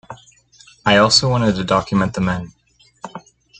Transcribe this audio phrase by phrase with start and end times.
[0.83, 2.53] I also wanted to document the men.